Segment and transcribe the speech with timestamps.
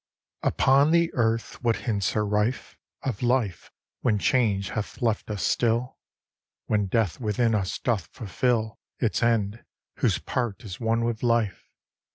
[0.43, 3.69] XXI Upon the Earth what hints are rife, Of life
[3.99, 5.99] when change hath left us still!
[6.65, 9.63] When death within us doth fulfil Its end,
[9.97, 11.69] whose part is one with life!